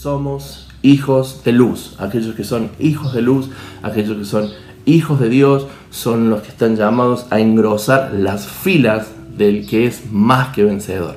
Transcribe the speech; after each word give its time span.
somos 0.00 0.66
hijos 0.80 1.42
de 1.44 1.52
luz. 1.52 1.94
Aquellos 1.98 2.34
que 2.34 2.44
son 2.44 2.70
hijos 2.78 3.12
de 3.12 3.20
luz, 3.20 3.50
aquellos 3.82 4.16
que 4.16 4.24
son 4.24 4.48
hijos 4.86 5.20
de 5.20 5.28
Dios, 5.28 5.66
son 5.90 6.30
los 6.30 6.40
que 6.40 6.48
están 6.48 6.76
llamados 6.76 7.26
a 7.28 7.38
engrosar 7.38 8.14
las 8.14 8.46
filas 8.46 9.08
del 9.36 9.66
que 9.66 9.86
es 9.86 10.10
más 10.10 10.54
que 10.54 10.64
vencedor. 10.64 11.16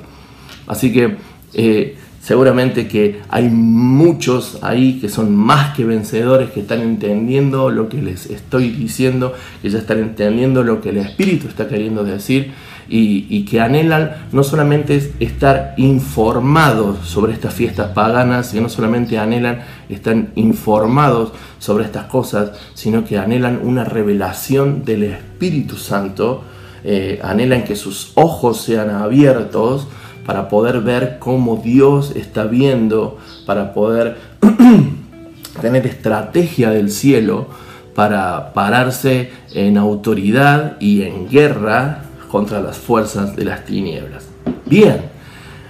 Así 0.66 0.92
que 0.92 1.16
eh, 1.54 1.96
seguramente 2.20 2.86
que 2.86 3.22
hay 3.30 3.48
muchos 3.48 4.58
ahí 4.62 5.00
que 5.00 5.08
son 5.08 5.34
más 5.34 5.74
que 5.74 5.86
vencedores, 5.86 6.50
que 6.50 6.60
están 6.60 6.82
entendiendo 6.82 7.70
lo 7.70 7.88
que 7.88 8.02
les 8.02 8.26
estoy 8.26 8.68
diciendo, 8.68 9.32
que 9.62 9.70
ya 9.70 9.78
están 9.78 10.00
entendiendo 10.00 10.62
lo 10.62 10.82
que 10.82 10.90
el 10.90 10.98
Espíritu 10.98 11.48
está 11.48 11.68
queriendo 11.68 12.04
decir 12.04 12.52
y, 12.88 13.44
que 13.44 13.60
anhelan 13.60 14.12
no 14.32 14.42
solamente 14.42 15.12
estar 15.20 15.74
informados 15.76 17.06
sobre 17.06 17.32
estas 17.32 17.54
fiestas 17.54 17.92
paganas, 17.92 18.48
sino 18.48 18.68
solamente 18.68 19.18
anhelan 19.18 19.60
estar 19.88 20.16
informados 20.34 21.32
sobre 21.58 21.84
estas 21.84 22.04
cosas, 22.04 22.52
sino 22.74 23.04
que 23.04 23.18
anhelan 23.18 23.60
una 23.62 23.84
revelación 23.84 24.84
del 24.84 25.04
Espíritu 25.04 25.76
Santo, 25.76 26.42
eh, 26.84 27.20
anhelan 27.22 27.64
que 27.64 27.76
sus 27.76 28.12
ojos 28.14 28.60
sean 28.60 28.90
abiertos 28.90 29.86
para 30.26 30.48
poder 30.48 30.80
ver 30.80 31.18
cómo 31.18 31.56
Dios 31.56 32.12
está 32.14 32.44
viendo, 32.44 33.18
para 33.46 33.72
poder 33.72 34.16
tener 35.60 35.86
estrategia 35.86 36.70
del 36.70 36.90
cielo, 36.90 37.46
para 37.94 38.52
pararse 38.52 39.30
en 39.52 39.78
autoridad 39.78 40.76
y 40.80 41.02
en 41.02 41.28
guerra 41.28 42.03
contra 42.34 42.60
las 42.60 42.78
fuerzas 42.78 43.36
de 43.36 43.44
las 43.44 43.64
tinieblas. 43.64 44.24
Bien, 44.66 45.02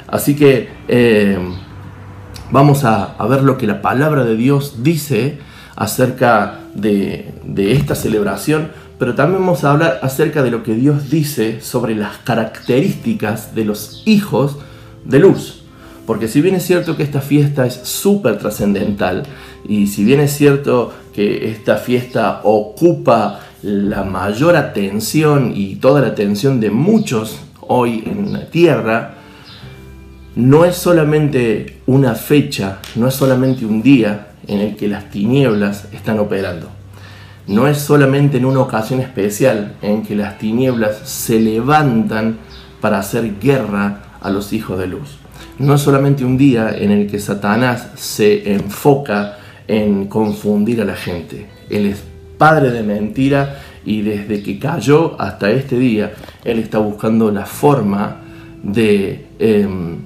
así 0.07 0.35
que 0.35 0.71
eh, 0.89 1.39
vamos 2.51 2.85
a, 2.85 3.23
ver 3.29 3.43
lo 3.43 3.59
que 3.59 3.67
la 3.67 3.83
palabra 3.83 4.25
de 4.25 4.35
Dios 4.35 4.83
dice 4.83 5.37
acerca 5.77 6.61
de, 6.75 7.35
de 7.45 7.73
esta 7.73 7.95
celebración, 7.95 8.71
pero 8.99 9.15
también 9.15 9.43
vamos 9.43 9.63
a 9.63 9.73
hablar 9.73 9.99
acerca 10.01 10.43
de 10.43 10.51
lo 10.51 10.63
que 10.63 10.75
Dios 10.75 11.11
dice 11.11 11.61
sobre 11.61 11.95
las 11.95 12.17
características 12.25 13.55
de 13.55 13.67
los 13.67 14.03
hijos 14.07 14.57
de 15.05 15.19
luz. 15.19 15.65
Porque 16.07 16.29
si 16.29 16.41
bien 16.41 16.55
es 16.55 16.63
cierto 16.63 16.97
que 16.97 17.03
esta 17.03 17.21
fiesta 17.21 17.67
es 17.67 17.75
súper 17.75 18.39
trascendental, 18.39 19.25
y 19.69 19.89
si 19.89 20.03
bien 20.03 20.21
es 20.21 20.33
cierto 20.35 20.95
que 21.13 21.51
esta 21.51 21.77
fiesta 21.77 22.41
ocupa 22.43 23.41
la 23.65 24.05
mayor 24.05 24.57
atención 24.57 25.53
y 25.57 25.77
toda 25.77 26.03
la 26.03 26.09
atención 26.09 26.61
de 26.61 26.71
muchos 26.71 27.41
hoy 27.61 28.05
en 28.05 28.35
la 28.35 28.51
tierra, 28.51 29.15
no 30.37 30.67
es 30.67 30.77
solamente 30.77 31.81
una 31.87 32.15
fecha, 32.15 32.81
no 32.95 33.09
es 33.09 33.15
solamente 33.15 33.65
un 33.65 33.83
día 33.83 34.33
en 34.47 34.61
el 34.61 34.77
que 34.77 34.87
las 34.87 35.11
tinieblas 35.11 35.89
están 35.93 36.19
operando. 36.19 36.69
No 37.47 37.67
es 37.67 37.79
solamente 37.79 38.37
en 38.37 38.45
una 38.45 38.61
ocasión 38.61 39.01
especial 39.01 39.77
en 39.81 40.03
que 40.03 40.15
las 40.15 40.37
tinieblas 40.37 40.99
se 41.05 41.41
levantan 41.41 42.37
para 42.83 42.99
hacer 42.99 43.39
guerra 43.41 44.19
a 44.21 44.29
los 44.29 44.53
hijos 44.53 44.79
de 44.79 44.89
luz. 44.89 45.17
No 45.59 45.75
es 45.75 45.81
solamente 45.81 46.23
un 46.25 46.37
día 46.37 46.75
en 46.77 46.91
el 46.91 47.07
que 47.07 47.19
Satanás 47.19 47.93
se 47.95 48.53
enfoca 48.53 49.39
en 49.67 50.07
confundir 50.07 50.83
a 50.83 50.85
la 50.85 50.97
gente. 50.97 51.47
Él 51.71 51.87
es 51.87 52.14
padre 52.39 52.71
de 52.71 52.83
mentira 52.83 53.61
y 53.85 54.03
desde 54.03 54.43
que 54.43 54.59
cayó 54.59 55.21
hasta 55.21 55.51
este 55.51 55.79
día, 55.79 56.13
él 56.45 56.59
está 56.59 56.79
buscando 56.79 57.31
la 57.31 57.47
forma 57.47 58.17
de 58.63 59.27
em, 59.39 59.97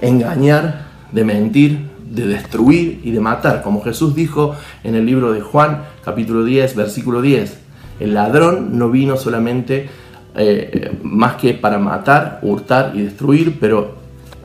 engañar, 0.00 0.86
de 1.12 1.24
mentir, 1.24 1.78
de 2.10 2.26
destruir 2.26 3.00
y 3.04 3.10
de 3.10 3.20
matar. 3.20 3.62
Como 3.62 3.82
Jesús 3.82 4.14
dijo 4.14 4.54
en 4.84 4.94
el 4.94 5.06
libro 5.06 5.32
de 5.32 5.40
Juan, 5.40 5.84
capítulo 6.04 6.44
10, 6.44 6.76
versículo 6.76 7.22
10, 7.22 7.58
el 8.00 8.14
ladrón 8.14 8.78
no 8.78 8.90
vino 8.90 9.16
solamente 9.16 9.88
eh, 10.36 10.96
más 11.02 11.34
que 11.34 11.54
para 11.54 11.78
matar, 11.78 12.40
hurtar 12.42 12.92
y 12.94 13.02
destruir, 13.02 13.58
pero 13.58 13.96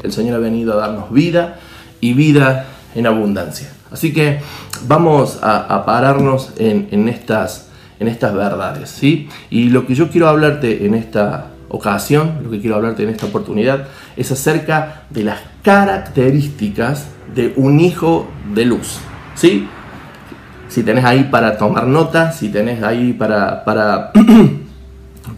el 0.04 0.12
Señor 0.12 0.36
ha 0.36 0.40
venido 0.40 0.74
a 0.74 0.78
darnos 0.78 1.12
vida 1.12 1.60
y 2.00 2.14
vida 2.14 2.68
en 2.96 3.08
abundancia. 3.08 3.75
Así 3.92 4.14
que 4.14 4.40
vamos 4.88 5.40
a, 5.42 5.84
pararnos 5.86 6.54
en, 6.58 7.08
estas, 7.08 7.70
en 8.00 8.08
estas 8.08 8.34
verdades. 8.34 8.90
¿sí? 8.90 9.30
Y 9.50 9.70
lo 9.70 9.86
que 9.86 9.96
yo 9.96 10.10
quiero 10.10 10.28
hablarte 10.28 10.86
en 10.86 10.96
esta 10.96 11.48
ocasión, 11.70 12.40
lo 12.44 12.52
que 12.52 12.60
quiero 12.60 12.76
hablarte 12.76 13.04
en 13.04 13.10
esta 13.10 13.26
oportunidad, 13.26 13.88
es 14.16 14.32
acerca 14.32 15.04
de 15.10 15.24
las 15.24 15.40
características 15.64 17.08
de 17.34 17.54
un 17.56 17.80
hijo 17.80 18.28
de 18.54 18.66
luz. 18.66 19.00
¿sí? 19.36 19.68
Si 20.68 20.84
tenés 20.84 21.06
ahí 21.06 21.26
para 21.26 21.58
tomar 21.58 21.88
nota, 21.88 22.32
si 22.32 22.50
tenés 22.50 22.84
ahí 22.84 23.14
para, 23.14 23.64
para, 23.64 24.12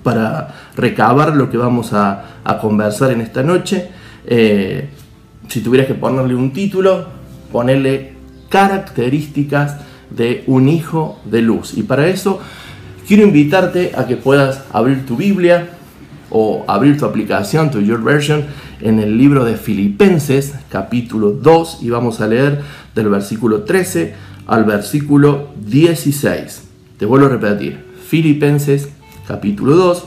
recabar 0.76 1.36
lo 1.36 1.50
que 1.50 1.58
vamos 1.58 1.94
a, 1.94 2.24
conversar 2.62 3.12
en 3.12 3.22
esta 3.22 3.44
noche, 3.44 3.90
eh, 4.26 4.90
si 5.50 5.62
tuvieras 5.62 5.88
que 5.88 5.96
ponerle 5.96 6.34
un 6.34 6.52
título, 6.54 7.06
ponerle 7.52 8.17
características 8.50 9.78
de 10.10 10.44
un 10.48 10.70
hijo 10.70 11.20
de 11.26 11.42
luz. 11.42 11.74
Y 11.78 11.84
para 11.84 12.08
eso 12.08 12.40
quiero 13.08 13.24
invitarte 13.24 13.92
a 13.96 14.08
que 14.08 14.18
puedas 14.18 14.64
abrir 14.72 15.06
tu 15.06 15.18
Biblia 15.18 15.70
o 16.30 16.66
abrir 16.68 16.98
tu 16.98 17.06
aplicación, 17.06 17.72
tu 17.72 17.80
Your 17.80 18.04
Version, 18.04 18.46
en 18.82 19.00
el 19.00 19.18
libro 19.18 19.44
de 19.46 19.56
Filipenses, 19.56 20.54
capítulo 20.70 21.32
2, 21.32 21.80
y 21.82 21.90
vamos 21.90 22.22
a 22.22 22.28
leer 22.28 22.62
del 22.94 23.10
versículo 23.10 23.64
13 23.64 24.14
al 24.46 24.66
versículo 24.66 25.50
16. 25.66 26.64
Te 26.98 27.06
vuelvo 27.06 27.28
a 27.28 27.30
repetir, 27.30 27.84
Filipenses, 28.08 28.90
capítulo 29.28 29.76
2, 29.76 30.06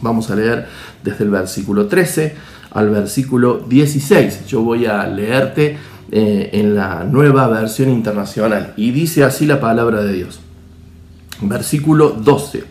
vamos 0.00 0.30
a 0.30 0.36
leer 0.36 0.66
desde 1.02 1.24
el 1.24 1.30
versículo 1.30 1.86
13 1.86 2.34
al 2.70 2.90
versículo 2.90 3.64
16. 3.68 4.46
Yo 4.46 4.62
voy 4.62 4.86
a 4.86 5.06
leerte 5.06 5.78
eh, 6.10 6.50
en 6.52 6.74
la 6.74 7.04
nueva 7.04 7.48
versión 7.48 7.90
internacional. 7.90 8.74
Y 8.76 8.90
dice 8.90 9.24
así 9.24 9.46
la 9.46 9.60
palabra 9.60 10.02
de 10.02 10.12
Dios. 10.12 10.40
Versículo 11.40 12.10
12, 12.10 12.64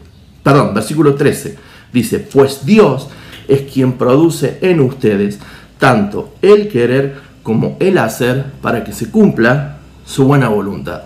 perdón, 0.43 0.73
versículo 0.73 1.15
13. 1.15 1.57
Dice, 1.91 2.19
pues 2.19 2.65
Dios 2.65 3.07
es 3.47 3.61
quien 3.71 3.93
produce 3.93 4.57
en 4.61 4.79
ustedes 4.79 5.39
tanto 5.77 6.33
el 6.41 6.69
querer 6.69 7.15
como 7.43 7.77
el 7.79 7.97
hacer 7.97 8.45
para 8.61 8.83
que 8.83 8.93
se 8.93 9.11
cumpla 9.11 9.79
su 10.05 10.25
buena 10.25 10.47
voluntad. 10.47 11.03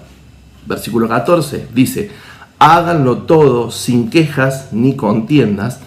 Versículo 0.66 1.08
14 1.08 1.68
dice, 1.74 2.12
háganlo 2.60 3.20
todo 3.20 3.72
sin 3.72 4.10
quejas 4.10 4.70
ni 4.72 4.96
contiendas, 4.96 5.80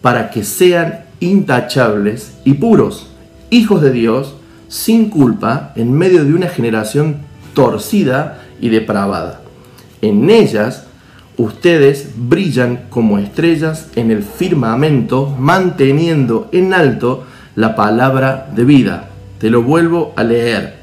para 0.00 0.30
que 0.30 0.44
sean 0.44 1.04
intachables 1.20 2.38
y 2.44 2.54
puros, 2.54 3.06
hijos 3.50 3.82
de 3.82 3.92
Dios, 3.92 4.34
sin 4.72 5.10
culpa 5.10 5.72
en 5.76 5.92
medio 5.92 6.24
de 6.24 6.32
una 6.32 6.48
generación 6.48 7.18
torcida 7.52 8.40
y 8.58 8.70
depravada. 8.70 9.42
En 10.00 10.30
ellas 10.30 10.84
ustedes 11.36 12.08
brillan 12.16 12.84
como 12.88 13.18
estrellas 13.18 13.88
en 13.96 14.10
el 14.10 14.22
firmamento, 14.22 15.26
manteniendo 15.38 16.48
en 16.52 16.72
alto 16.72 17.24
la 17.54 17.76
palabra 17.76 18.48
de 18.56 18.64
vida. 18.64 19.10
Te 19.38 19.50
lo 19.50 19.60
vuelvo 19.60 20.14
a 20.16 20.24
leer. 20.24 20.76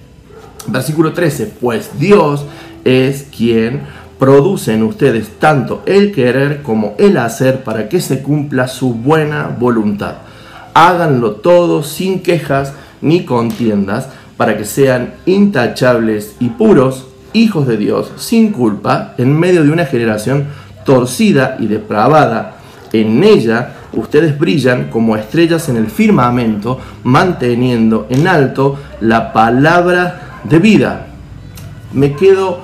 Versículo 0.67 1.13
13, 1.13 1.47
pues 1.59 1.89
Dios 1.97 2.45
es 2.85 3.25
quien 3.35 3.81
produce 4.19 4.75
en 4.75 4.83
ustedes 4.83 5.39
tanto 5.39 5.81
el 5.87 6.11
querer 6.11 6.61
como 6.61 6.93
el 6.99 7.17
hacer 7.17 7.63
para 7.63 7.89
que 7.89 8.01
se 8.01 8.21
cumpla 8.21 8.67
su 8.67 8.93
buena 8.93 9.47
voluntad. 9.59 10.17
Háganlo 10.75 11.37
todo 11.37 11.81
sin 11.81 12.21
quejas 12.21 12.73
ni 13.01 13.25
contiendas, 13.25 14.09
para 14.37 14.57
que 14.57 14.65
sean 14.65 15.13
intachables 15.25 16.35
y 16.39 16.49
puros, 16.49 17.07
hijos 17.33 17.67
de 17.67 17.77
Dios, 17.77 18.11
sin 18.15 18.51
culpa, 18.51 19.13
en 19.17 19.37
medio 19.37 19.63
de 19.63 19.71
una 19.71 19.85
generación 19.85 20.47
torcida 20.85 21.57
y 21.59 21.67
depravada. 21.67 22.55
En 22.93 23.23
ella 23.23 23.75
ustedes 23.93 24.37
brillan 24.37 24.89
como 24.89 25.15
estrellas 25.15 25.69
en 25.69 25.77
el 25.77 25.87
firmamento, 25.87 26.79
manteniendo 27.03 28.07
en 28.09 28.27
alto 28.27 28.77
la 29.01 29.33
palabra 29.33 30.41
de 30.43 30.59
vida. 30.59 31.07
Me 31.93 32.13
quedo 32.13 32.59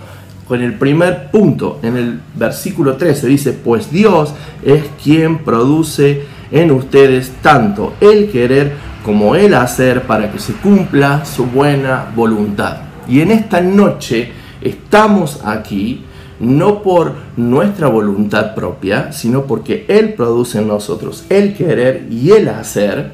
con 0.47 0.61
el 0.61 0.75
primer 0.75 1.31
punto, 1.31 1.79
en 1.81 1.97
el 1.97 2.19
versículo 2.35 2.97
13 2.97 3.27
dice, 3.27 3.53
pues 3.53 3.91
Dios 3.91 4.33
es 4.63 4.83
quien 5.03 5.39
produce 5.39 6.23
en 6.51 6.71
ustedes 6.71 7.31
tanto 7.41 7.93
el 7.99 8.29
querer 8.29 8.73
como 9.05 9.35
el 9.35 9.53
hacer 9.53 10.01
para 10.07 10.31
que 10.31 10.39
se 10.39 10.53
cumpla 10.53 11.23
su 11.25 11.45
buena 11.45 12.11
voluntad. 12.15 12.77
Y 13.07 13.21
en 13.21 13.29
esta 13.29 13.61
noche 13.61 14.31
estamos 14.61 15.41
aquí 15.45 16.03
no 16.39 16.81
por 16.81 17.13
nuestra 17.37 17.87
voluntad 17.87 18.55
propia, 18.55 19.11
sino 19.11 19.43
porque 19.43 19.85
Él 19.87 20.15
produce 20.15 20.57
en 20.57 20.67
nosotros 20.67 21.23
el 21.29 21.55
querer 21.55 22.07
y 22.09 22.31
el 22.31 22.49
hacer 22.49 23.11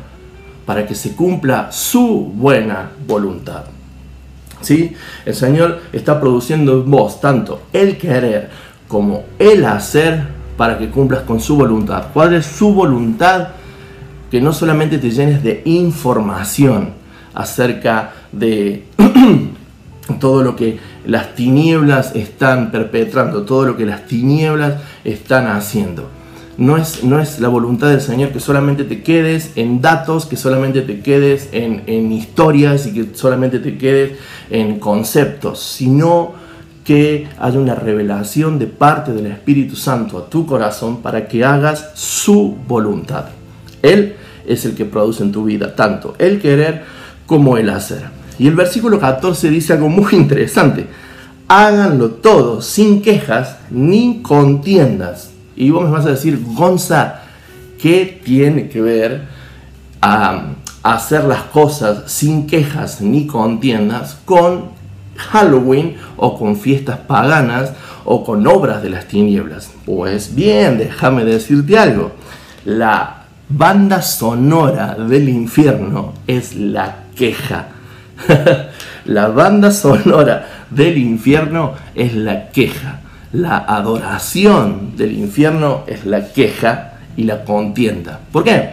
para 0.65 0.88
que 0.88 0.95
se 0.95 1.13
cumpla 1.13 1.73
su 1.73 2.31
buena 2.35 2.91
voluntad. 3.05 3.65
¿Sí? 4.61 4.93
El 5.25 5.35
Señor 5.35 5.81
está 5.91 6.21
produciendo 6.21 6.73
en 6.73 6.89
vos 6.89 7.19
tanto 7.19 7.63
el 7.73 7.97
querer 7.97 8.49
como 8.88 9.23
el 9.38 9.65
hacer 9.65 10.23
para 10.55 10.77
que 10.77 10.89
cumplas 10.89 11.23
con 11.23 11.41
su 11.41 11.57
voluntad. 11.57 12.05
¿Cuál 12.13 12.35
es 12.35 12.45
su 12.45 12.73
voluntad? 12.73 13.49
Que 14.31 14.41
no 14.41 14.53
solamente 14.53 14.97
te 14.97 15.11
llenes 15.11 15.43
de 15.43 15.61
información 15.65 16.93
acerca 17.33 18.13
de 18.31 18.85
todo 20.19 20.43
lo 20.43 20.55
que 20.55 20.79
las 21.05 21.35
tinieblas 21.35 22.15
están 22.15 22.71
perpetrando, 22.71 23.43
todo 23.43 23.65
lo 23.65 23.77
que 23.77 23.85
las 23.85 24.05
tinieblas 24.07 24.75
están 25.03 25.47
haciendo. 25.47 26.09
No 26.57 26.77
es, 26.77 27.03
no 27.03 27.19
es 27.19 27.39
la 27.39 27.47
voluntad 27.47 27.89
del 27.89 28.01
Señor 28.01 28.29
que 28.29 28.39
solamente 28.39 28.83
te 28.83 29.01
quedes 29.01 29.53
en 29.55 29.81
datos, 29.81 30.25
que 30.25 30.35
solamente 30.35 30.81
te 30.81 30.99
quedes 30.99 31.49
en, 31.53 31.83
en 31.87 32.11
historias 32.11 32.85
y 32.85 32.93
que 32.93 33.15
solamente 33.15 33.59
te 33.59 33.77
quedes 33.77 34.17
en 34.49 34.79
conceptos, 34.79 35.59
sino 35.59 36.33
que 36.83 37.27
haya 37.39 37.59
una 37.59 37.75
revelación 37.75 38.59
de 38.59 38.67
parte 38.67 39.13
del 39.13 39.27
Espíritu 39.27 39.75
Santo 39.75 40.17
a 40.17 40.29
tu 40.29 40.45
corazón 40.45 41.01
para 41.01 41.27
que 41.27 41.43
hagas 41.45 41.91
su 41.95 42.57
voluntad. 42.67 43.25
Él 43.81 44.15
es 44.45 44.65
el 44.65 44.75
que 44.75 44.85
produce 44.85 45.23
en 45.23 45.31
tu 45.31 45.45
vida 45.45 45.75
tanto 45.75 46.15
el 46.19 46.41
querer 46.41 46.83
como 47.25 47.57
el 47.57 47.69
hacer. 47.69 48.03
Y 48.39 48.47
el 48.47 48.55
versículo 48.55 48.99
14 48.99 49.49
dice 49.49 49.73
algo 49.73 49.88
muy 49.88 50.13
interesante. 50.13 50.88
Háganlo 51.47 52.09
todo 52.09 52.61
sin 52.61 53.01
quejas 53.01 53.57
ni 53.69 54.21
contiendas. 54.21 55.31
Y 55.55 55.69
vos 55.69 55.85
me 55.85 55.91
vas 55.91 56.05
a 56.05 56.11
decir, 56.11 56.41
Gonza, 56.43 57.21
¿qué 57.79 58.19
tiene 58.23 58.67
que 58.69 58.81
ver 58.81 59.27
a, 60.01 60.53
hacer 60.83 61.25
las 61.25 61.43
cosas 61.43 62.11
sin 62.11 62.47
quejas 62.47 63.01
ni 63.01 63.27
contiendas 63.27 64.17
con 64.25 64.71
Halloween 65.15 65.97
o 66.17 66.39
con 66.39 66.55
fiestas 66.55 66.97
paganas 66.97 67.73
o 68.05 68.23
con 68.23 68.47
obras 68.47 68.81
de 68.81 68.89
las 68.89 69.07
tinieblas? 69.07 69.69
Pues 69.85 70.33
bien, 70.33 70.79
déjame 70.79 71.25
decirte 71.25 71.77
algo. 71.77 72.11
La 72.65 73.20
banda 73.53 74.01
sonora 74.01 74.95
del 74.95 75.30
infierno 75.30 76.13
es 76.27 76.56
la 76.56 77.03
queja. 77.15 77.68
la 79.06 79.27
banda 79.27 79.71
sonora 79.71 80.65
del 80.69 80.98
infierno 80.98 81.74
es 81.94 82.15
la 82.15 82.50
queja. 82.50 83.01
La 83.33 83.57
adoración 83.57 84.95
del 84.95 85.13
infierno 85.13 85.83
es 85.88 86.06
la 86.06 86.31
queja 86.31 86.94
y 87.18 87.24
la 87.24 87.44
contienda. 87.44 88.19
¿Por 88.31 88.44
qué? 88.44 88.71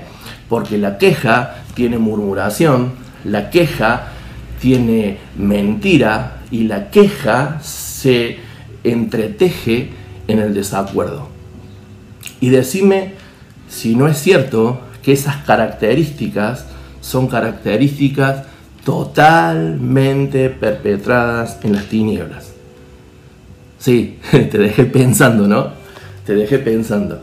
Porque 0.48 0.78
la 0.78 0.98
queja 0.98 1.56
tiene 1.74 1.98
murmuración, 1.98 2.92
la 3.24 3.50
queja 3.50 4.08
tiene 4.60 5.18
mentira 5.36 6.38
y 6.50 6.64
la 6.64 6.90
queja 6.90 7.58
se 7.62 8.38
entreteje 8.84 9.90
en 10.26 10.38
el 10.38 10.54
desacuerdo. 10.54 11.28
Y 12.40 12.50
decime 12.50 13.14
si 13.68 13.94
no 13.94 14.08
es 14.08 14.18
cierto 14.18 14.80
que 15.02 15.12
esas 15.12 15.36
características 15.44 16.66
son 17.00 17.28
características 17.28 18.44
totalmente 18.84 20.50
perpetradas 20.50 21.58
en 21.62 21.74
las 21.74 21.84
tinieblas. 21.84 22.52
Sí, 23.78 24.18
te 24.30 24.58
dejé 24.58 24.84
pensando, 24.84 25.46
¿no? 25.46 25.68
Te 26.26 26.34
dejé 26.34 26.58
pensando. 26.58 27.20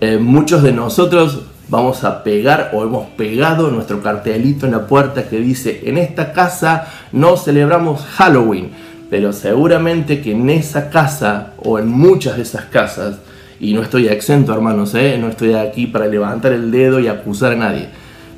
Eh, 0.00 0.18
muchos 0.18 0.62
de 0.62 0.72
nosotros 0.72 1.40
vamos 1.68 2.04
a 2.04 2.22
pegar 2.22 2.70
o 2.72 2.82
hemos 2.82 3.08
pegado 3.10 3.70
nuestro 3.70 4.02
cartelito 4.02 4.66
en 4.66 4.72
la 4.72 4.86
puerta 4.86 5.28
que 5.28 5.38
dice, 5.38 5.82
en 5.84 5.98
esta 5.98 6.32
casa 6.32 6.86
no 7.12 7.36
celebramos 7.36 8.04
Halloween, 8.04 8.70
pero 9.10 9.32
seguramente 9.32 10.20
que 10.20 10.32
en 10.32 10.48
esa 10.50 10.90
casa 10.90 11.52
o 11.58 11.78
en 11.78 11.88
muchas 11.88 12.36
de 12.36 12.42
esas 12.42 12.66
casas, 12.66 13.16
y 13.60 13.72
no 13.72 13.82
estoy 13.82 14.08
exento 14.08 14.52
hermanos, 14.52 14.94
¿eh? 14.94 15.18
no 15.18 15.28
estoy 15.28 15.54
aquí 15.54 15.86
para 15.86 16.06
levantar 16.06 16.52
el 16.52 16.70
dedo 16.70 17.00
y 17.00 17.08
acusar 17.08 17.52
a 17.52 17.56
nadie, 17.56 17.88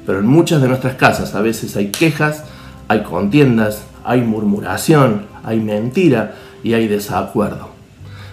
pero 0.07 0.21
en 0.21 0.27
muchas 0.27 0.63
de 0.63 0.69
nuestras 0.69 0.95
casas 0.95 1.35
a 1.35 1.41
veces 1.41 1.77
hay 1.77 1.89
quejas, 1.89 2.45
hay 2.89 3.03
contiendas, 3.03 3.85
hay 4.05 4.23
murmuración, 4.23 5.27
hay 5.45 5.61
mentira 5.61 6.35
y 6.63 6.75
hay 6.75 6.89
desacuerdo. 6.89 7.69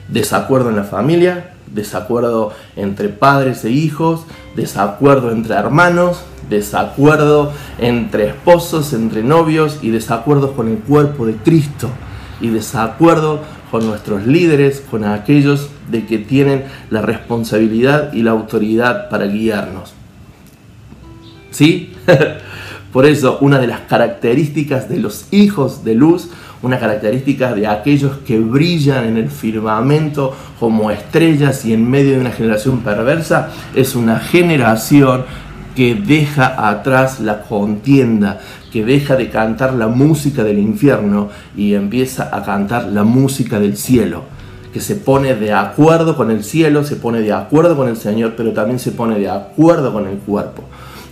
Desacuerdo 0.07 0.69
en 0.69 0.77
la 0.77 0.83
familia, 0.83 1.53
desacuerdo 1.73 2.53
entre 2.75 3.09
padres 3.09 3.65
e 3.65 3.71
hijos, 3.71 4.21
desacuerdo 4.55 5.31
entre 5.31 5.55
hermanos, 5.55 6.23
desacuerdo 6.49 7.51
entre 7.77 8.29
esposos, 8.29 8.93
entre 8.93 9.23
novios 9.23 9.79
y 9.81 9.89
desacuerdo 9.89 10.53
con 10.53 10.69
el 10.69 10.77
cuerpo 10.77 11.25
de 11.25 11.35
Cristo 11.35 11.89
y 12.39 12.49
desacuerdo 12.49 13.41
con 13.69 13.85
nuestros 13.85 14.25
líderes, 14.25 14.81
con 14.89 15.03
aquellos 15.03 15.69
de 15.87 16.05
que 16.05 16.17
tienen 16.17 16.63
la 16.89 17.01
responsabilidad 17.01 18.13
y 18.13 18.23
la 18.23 18.31
autoridad 18.31 19.09
para 19.09 19.25
guiarnos. 19.25 19.93
¿Sí? 21.51 21.93
Por 22.93 23.05
eso, 23.05 23.37
una 23.41 23.59
de 23.59 23.67
las 23.67 23.81
características 23.81 24.89
de 24.89 24.99
los 24.99 25.27
hijos 25.31 25.83
de 25.83 25.95
luz, 25.95 26.29
una 26.61 26.79
característica 26.79 27.53
de 27.53 27.67
aquellos 27.67 28.17
que 28.25 28.39
brillan 28.39 29.05
en 29.05 29.17
el 29.17 29.29
firmamento 29.29 30.35
como 30.59 30.89
estrellas 30.89 31.65
y 31.65 31.73
en 31.73 31.89
medio 31.89 32.13
de 32.13 32.21
una 32.21 32.31
generación 32.31 32.79
perversa, 32.79 33.49
es 33.75 33.95
una 33.95 34.19
generación 34.19 35.25
que 35.75 35.93
deja 35.93 36.69
atrás 36.69 37.19
la 37.19 37.43
contienda, 37.43 38.39
que 38.71 38.83
deja 38.83 39.15
de 39.15 39.29
cantar 39.29 39.73
la 39.73 39.87
música 39.87 40.43
del 40.43 40.57
infierno 40.57 41.29
y 41.55 41.75
empieza 41.75 42.35
a 42.35 42.43
cantar 42.43 42.85
la 42.85 43.03
música 43.03 43.59
del 43.59 43.77
cielo, 43.77 44.23
que 44.77 44.83
se 44.83 44.95
pone 44.95 45.33
de 45.33 45.53
acuerdo 45.53 46.15
con 46.15 46.29
el 46.29 46.43
cielo, 46.43 46.83
se 46.83 46.97
pone 46.97 47.21
de 47.21 47.33
acuerdo 47.33 47.75
con 47.75 47.89
el 47.89 47.97
Señor, 47.97 48.35
pero 48.37 48.53
también 48.53 48.77
se 48.77 48.91
pone 48.91 49.17
de 49.17 49.27
acuerdo 49.27 49.91
con 49.91 50.05
el 50.05 50.19
cuerpo 50.19 50.61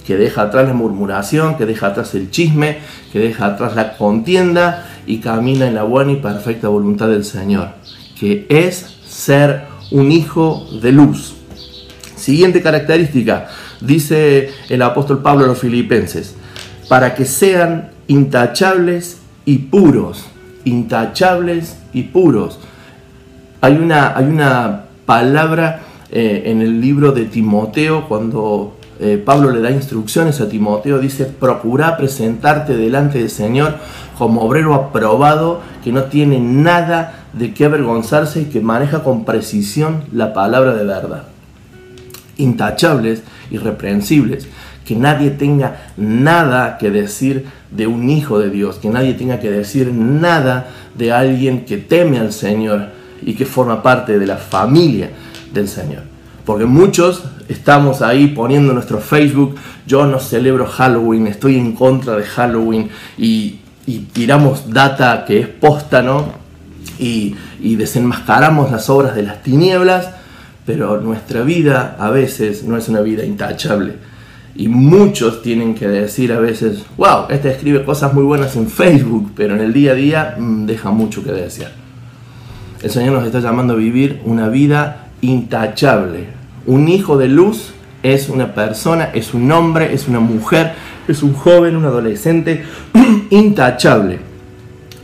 que 0.06 0.18
deja 0.18 0.44
atrás 0.44 0.68
la 0.68 0.76
murmuración, 0.76 1.58
que 1.58 1.66
deja 1.66 1.88
atrás 1.88 2.14
el 2.14 2.30
chisme, 2.30 2.78
que 3.12 3.18
deja 3.18 3.48
atrás 3.48 3.76
la 3.76 3.98
contienda 3.98 4.88
y 5.08 5.18
camina 5.18 5.68
en 5.68 5.74
la 5.74 5.82
buena 5.82 6.12
y 6.12 6.18
perfecta 6.18 6.68
voluntad 6.68 7.08
del 7.08 7.26
Señor, 7.26 7.70
que 8.20 8.46
es 8.50 8.98
ser 9.08 9.64
un 9.90 10.12
hijo 10.12 10.68
de 10.80 10.92
luz. 10.92 11.34
Siguiente 12.16 12.62
característica, 12.62 13.48
dice 13.82 14.52
el 14.70 14.84
apóstol 14.84 15.24
Pablo 15.24 15.46
a 15.46 15.48
los 15.48 15.58
filipenses, 15.58 16.36
para 16.88 17.16
que 17.16 17.26
sean 17.26 17.90
intachables 18.06 19.18
y 19.44 19.58
puros, 19.58 20.24
intachables 20.66 21.78
y 21.94 22.04
puros. 22.04 22.60
Hay 23.66 23.78
una, 23.78 24.16
hay 24.16 24.26
una 24.26 24.84
palabra 25.08 25.80
eh, 26.12 26.44
en 26.46 26.62
el 26.62 26.80
libro 26.80 27.14
de 27.14 27.26
Timoteo 27.26 28.08
cuando 28.08 28.78
eh, 29.00 29.18
Pablo 29.18 29.50
le 29.50 29.60
da 29.60 29.72
instrucciones 29.72 30.40
a 30.40 30.48
Timoteo, 30.48 31.00
dice, 31.00 31.26
procura 31.26 31.98
presentarte 31.98 32.78
delante 32.78 33.18
del 33.18 33.32
Señor 33.32 33.78
como 34.20 34.42
obrero 34.42 34.76
aprobado, 34.76 35.62
que 35.84 35.92
no 35.92 36.04
tiene 36.04 36.40
nada 36.40 37.26
de 37.34 37.56
qué 37.56 37.66
avergonzarse 37.66 38.42
y 38.42 38.46
que 38.46 38.62
maneja 38.62 39.02
con 39.02 39.26
precisión 39.26 40.04
la 40.14 40.32
palabra 40.32 40.76
de 40.76 40.84
verdad. 40.84 41.24
Intachables, 42.38 43.24
irreprensibles, 43.50 44.48
que 44.86 44.96
nadie 44.96 45.32
tenga 45.32 45.88
nada 45.98 46.78
que 46.78 46.92
decir 46.92 47.48
de 47.72 47.88
un 47.88 48.12
hijo 48.12 48.38
de 48.38 48.52
Dios, 48.52 48.76
que 48.76 48.90
nadie 48.90 49.16
tenga 49.16 49.40
que 49.40 49.50
decir 49.50 49.92
nada 49.92 50.68
de 50.96 51.12
alguien 51.12 51.66
que 51.66 51.78
teme 51.78 52.20
al 52.20 52.32
Señor 52.32 52.94
y 53.22 53.34
que 53.34 53.46
forma 53.46 53.82
parte 53.82 54.20
de 54.20 54.26
la 54.26 54.38
familia 54.38 55.10
del 55.54 55.68
Señor. 55.68 56.04
Porque 56.46 56.66
muchos 56.66 57.24
estamos 57.50 58.02
ahí 58.02 58.28
poniendo 58.28 58.74
nuestro 58.74 59.00
Facebook, 59.00 59.56
yo 59.88 60.06
no 60.06 60.20
celebro 60.20 60.68
Halloween, 60.68 61.28
estoy 61.28 61.58
en 61.58 61.74
contra 61.74 62.16
de 62.16 62.24
Halloween 62.24 62.90
y, 63.18 63.60
tiramos 64.14 64.72
data 64.72 65.26
que 65.26 65.40
es 65.40 65.48
posta, 65.48 66.02
¿no? 66.02 66.26
Y, 66.98 67.36
y 67.60 67.76
desenmascaramos 67.76 68.72
las 68.72 68.90
obras 68.90 69.16
de 69.16 69.22
las 69.22 69.44
tinieblas, 69.44 70.10
pero 70.66 71.00
nuestra 71.02 71.42
vida 71.44 71.96
a 72.00 72.10
veces 72.10 72.64
no 72.64 72.78
es 72.78 72.90
una 72.90 73.02
vida 73.02 73.24
intachable. 73.24 73.94
Y 74.56 74.70
muchos 74.70 75.42
tienen 75.42 75.76
que 75.76 75.88
decir 75.88 76.32
a 76.32 76.40
veces, 76.40 76.84
wow, 76.98 77.26
este 77.30 77.52
escribe 77.52 77.84
cosas 77.84 78.14
muy 78.14 78.24
buenas 78.24 78.56
en 78.56 78.70
Facebook, 78.70 79.34
pero 79.36 79.54
en 79.54 79.62
el 79.62 79.74
día 79.74 79.92
a 79.92 79.96
día 79.96 80.36
mm, 80.38 80.66
deja 80.66 80.92
mucho 80.92 81.24
que 81.24 81.32
decir. 81.32 81.68
El 82.86 82.92
Señor 82.92 83.14
nos 83.14 83.26
está 83.26 83.40
llamando 83.40 83.74
a 83.74 83.78
vivir 83.78 84.22
una 84.26 84.48
vida 84.48 85.08
intachable, 85.22 86.28
un 86.68 86.88
hijo 86.88 87.18
de 87.18 87.28
luz 87.28 87.74
es 88.04 88.30
una 88.30 88.54
persona, 88.54 89.06
es 89.06 89.34
un 89.34 89.52
hombre, 89.52 89.92
es 89.92 90.08
una 90.08 90.20
mujer, 90.20 90.74
es 91.08 91.24
un 91.24 91.34
joven, 91.34 91.78
un 91.78 91.86
adolescente 91.86 92.64
intachable. 93.32 94.20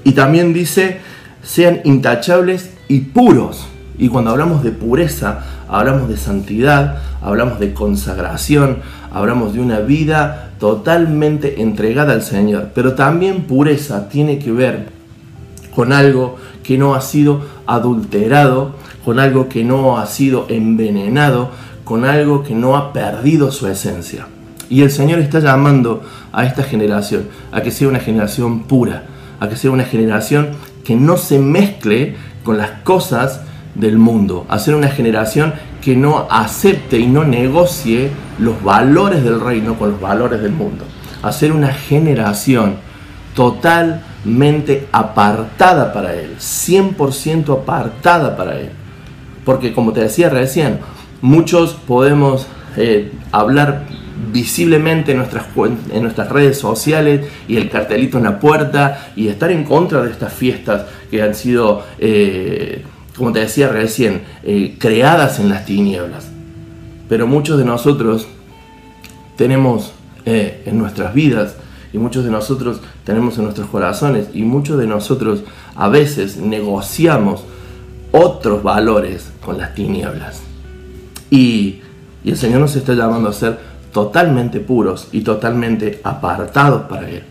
Y 0.04 0.12
también 0.12 0.54
dice, 0.54 1.00
sean 1.42 1.82
intachables 1.84 2.70
y 2.88 3.00
puros. 3.00 3.66
Y 3.98 4.10
cuando 4.10 4.30
hablamos 4.30 4.62
de 4.62 4.70
pureza, 4.70 5.40
hablamos 5.68 6.08
de 6.08 6.18
santidad, 6.18 7.00
hablamos 7.20 7.60
de 7.60 7.74
consagración, 7.74 8.78
hablamos 9.12 9.56
de 9.56 9.60
una 9.60 9.80
vida 9.80 10.52
totalmente 10.60 11.64
entregada 11.64 12.14
al 12.14 12.22
Señor. 12.22 12.74
Pero 12.76 12.94
también 12.94 13.46
pureza 13.46 14.08
tiene 14.08 14.38
que 14.38 14.52
ver 14.52 15.02
con 15.74 15.94
algo 15.94 16.38
que 16.64 16.78
no 16.78 16.96
ha 16.96 17.02
sido 17.02 17.42
adulterado, 17.74 18.76
con 19.04 19.20
algo 19.20 19.50
que 19.50 19.64
no 19.64 19.98
ha 19.98 20.06
sido 20.06 20.46
envenenado, 20.50 21.52
con 21.84 22.06
algo 22.06 22.44
que 22.44 22.54
no 22.54 22.76
ha 22.76 22.94
perdido 22.94 23.52
su 23.52 23.68
esencia. 23.68 24.28
Y 24.70 24.84
el 24.84 24.92
Señor 24.92 25.20
está 25.20 25.40
llamando 25.40 26.04
a 26.32 26.46
esta 26.46 26.64
generación 26.64 27.28
a 27.52 27.62
que 27.62 27.72
sea 27.72 27.88
una 27.88 28.00
generación 28.00 28.64
pura, 28.64 29.04
a 29.40 29.50
que 29.50 29.56
sea 29.56 29.72
una 29.72 29.84
generación 29.84 30.50
que 30.84 30.96
no 30.96 31.18
se 31.18 31.40
mezcle 31.40 32.16
con 32.44 32.58
las 32.58 32.72
cosas 32.84 33.42
del 33.76 33.98
mundo, 33.98 34.46
a 34.50 34.60
ser 34.60 34.76
una 34.76 34.90
generación 34.90 35.54
que 35.82 35.96
no 35.96 36.28
acepte 36.30 37.00
y 37.00 37.08
no 37.08 37.24
negocie 37.24 38.12
los 38.38 38.62
valores 38.64 39.24
del 39.24 39.40
reino 39.40 39.76
con 39.78 39.92
los 39.92 40.02
valores 40.02 40.42
del 40.42 40.52
mundo, 40.52 40.86
a 41.24 41.32
ser 41.32 41.52
una 41.52 41.74
generación 41.74 42.76
totalmente 44.24 44.88
apartada 44.92 45.94
para 45.94 46.14
Él, 46.14 46.36
100% 46.38 47.62
apartada 47.62 48.36
para 48.36 48.60
Él. 48.60 48.70
Porque 49.46 49.74
como 49.74 49.94
te 49.94 50.02
decía 50.02 50.30
recién, 50.30 50.80
muchos 51.22 51.74
podemos 51.74 52.48
eh, 52.78 53.12
hablar 53.32 53.86
visiblemente 54.32 55.12
en 55.12 55.18
nuestras, 55.18 55.46
en 55.92 56.04
nuestras 56.04 56.30
redes 56.30 56.60
sociales 56.60 57.28
y 57.48 57.58
el 57.58 57.70
cartelito 57.70 58.20
en 58.20 58.26
la 58.26 58.40
puerta 58.40 59.12
y 59.16 59.28
estar 59.28 59.52
en 59.52 59.64
contra 59.64 60.04
de 60.04 60.12
estas 60.12 60.32
fiestas 60.34 60.86
que 61.10 61.24
han 61.24 61.34
sido, 61.34 61.84
eh, 61.98 62.84
como 63.18 63.32
te 63.32 63.40
decía 63.40 63.70
recién, 63.70 64.22
eh, 64.44 64.76
creadas 64.78 65.40
en 65.40 65.50
las 65.50 65.66
tinieblas. 65.66 66.30
Pero 67.10 67.26
muchos 67.26 67.58
de 67.58 67.66
nosotros 67.66 68.28
tenemos 69.36 69.94
en 70.24 70.78
nuestras 70.78 71.16
vidas 71.16 71.56
y 71.92 71.98
muchos 71.98 72.24
de 72.24 72.30
nosotros 72.30 72.80
tenemos 73.04 73.38
en 73.38 73.46
nuestros 73.46 73.68
corazones 73.70 74.28
y 74.34 74.44
muchos 74.44 74.78
de 74.78 74.88
nosotros 74.88 75.44
a 75.76 75.90
veces 75.90 76.38
negociamos 76.38 77.44
otros 78.12 78.62
valores 78.62 79.32
con 79.44 79.58
las 79.58 79.74
tinieblas. 79.74 80.42
Y, 81.30 81.82
el 82.24 82.38
Señor 82.38 82.62
nos 82.62 82.76
está 82.76 82.94
llamando 82.94 83.30
a 83.30 83.34
ser 83.34 83.58
totalmente 83.92 84.60
puros 84.60 85.08
y 85.12 85.22
totalmente 85.22 86.00
apartados 86.04 86.84
para 86.84 87.10
Él. 87.10 87.24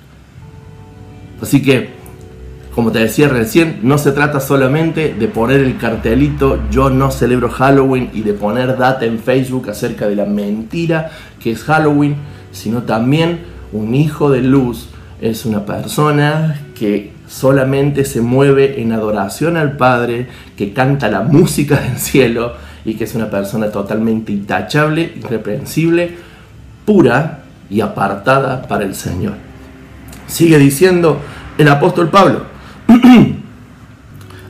Así 1.41 1.63
que, 1.63 1.91
como 2.75 2.91
te 2.91 2.99
decía 2.99 3.29
recién, 3.29 3.79
no 3.85 3.99
se 3.99 4.11
trata 4.11 4.41
solamente 4.41 5.15
de 5.15 5.29
poner 5.29 5.61
el 5.61 5.79
cartelito 5.79 6.59
yo 6.73 6.91
no 6.91 7.13
celebro 7.13 7.51
Halloween 7.51 8.11
y 8.13 8.23
de 8.23 8.33
poner 8.33 8.77
data 8.77 9.05
en 9.05 9.21
Facebook 9.21 9.71
acerca 9.71 10.09
de 10.09 10.17
la 10.17 10.25
mentira 10.25 11.13
que 11.39 11.53
es 11.53 11.63
Halloween, 11.63 12.17
sino 12.51 12.83
también 12.83 13.41
un 13.73 13.95
hijo 13.95 14.29
de 14.29 14.43
luz 14.43 14.89
es 15.21 15.45
una 15.45 15.67
persona 15.67 16.59
que 16.75 17.13
solamente 17.29 18.05
se 18.05 18.21
mueve 18.21 18.81
en 18.81 18.93
adoración 18.93 19.57
al 19.57 19.77
Padre, 19.77 20.29
que 20.57 20.73
canta 20.73 21.11
la 21.11 21.23
música 21.23 21.81
del 21.81 21.99
cielo 21.99 22.55
y 22.85 22.95
que 22.95 23.05
es 23.05 23.15
una 23.15 23.29
persona 23.29 23.71
totalmente 23.71 24.33
intachable, 24.33 25.13
irreprensible, 25.17 26.17
pura 26.87 27.41
y 27.69 27.83
apartada 27.83 28.63
para 28.63 28.85
el 28.85 28.95
Señor. 28.95 29.35
Sigue 30.27 30.59
diciendo 30.59 31.21
el 31.59 31.69
apóstol 31.69 32.09
Pablo, 32.09 32.47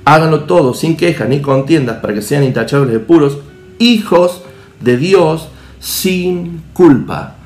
háganlo 0.04 0.44
todo 0.44 0.72
sin 0.72 0.96
quejas 0.96 1.28
ni 1.28 1.40
contiendas 1.40 1.96
para 1.96 2.14
que 2.14 2.22
sean 2.22 2.44
intachables 2.44 2.92
de 2.92 3.00
puros, 3.00 3.38
hijos 3.78 4.42
de 4.80 4.96
Dios 4.96 5.48
sin 5.80 6.62
culpa. 6.72 7.36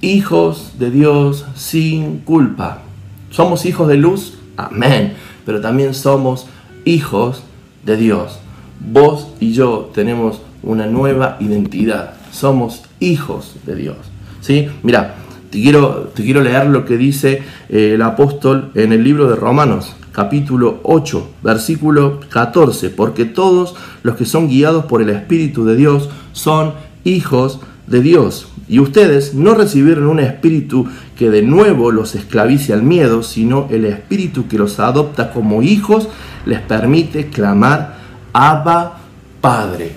Hijos 0.00 0.74
de 0.78 0.92
Dios 0.92 1.44
sin 1.56 2.18
culpa. 2.18 2.82
¿Somos 3.30 3.66
hijos 3.66 3.88
de 3.88 3.96
luz? 3.96 4.38
Amén. 4.56 5.14
Pero 5.44 5.60
también 5.60 5.92
somos 5.92 6.46
hijos 6.84 7.42
de 7.84 7.96
Dios. 7.96 8.38
Vos 8.78 9.26
y 9.40 9.52
yo 9.52 9.90
tenemos 9.92 10.40
una 10.62 10.86
nueva 10.86 11.36
identidad. 11.40 12.14
Somos 12.30 12.82
hijos 13.00 13.56
de 13.66 13.74
Dios. 13.74 13.96
¿Sí? 14.40 14.68
Mira, 14.84 15.16
te 15.50 15.60
quiero, 15.60 16.12
te 16.14 16.22
quiero 16.22 16.42
leer 16.42 16.66
lo 16.66 16.84
que 16.84 16.96
dice 16.96 17.42
eh, 17.68 17.94
el 17.94 18.02
apóstol 18.02 18.70
en 18.76 18.92
el 18.92 19.02
libro 19.02 19.28
de 19.28 19.34
Romanos, 19.34 19.96
capítulo 20.12 20.78
8, 20.84 21.28
versículo 21.42 22.20
14. 22.28 22.90
Porque 22.90 23.24
todos 23.24 23.74
los 24.04 24.14
que 24.14 24.26
son 24.26 24.48
guiados 24.48 24.84
por 24.84 25.02
el 25.02 25.10
Espíritu 25.10 25.64
de 25.64 25.74
Dios 25.74 26.08
son 26.30 26.74
hijos 27.02 27.58
de 27.58 27.68
Dios. 27.90 28.48
Y 28.68 28.80
ustedes 28.80 29.34
no 29.34 29.54
recibieron 29.54 30.06
un 30.06 30.20
espíritu 30.20 30.86
que 31.16 31.30
de 31.30 31.42
nuevo 31.42 31.90
los 31.90 32.14
esclavice 32.14 32.72
al 32.72 32.82
miedo, 32.82 33.22
sino 33.22 33.66
el 33.70 33.84
espíritu 33.86 34.46
que 34.46 34.58
los 34.58 34.78
adopta 34.78 35.32
como 35.32 35.62
hijos 35.62 36.08
les 36.44 36.60
permite 36.60 37.28
clamar 37.28 37.96
Abba 38.32 38.98
Padre. 39.40 39.92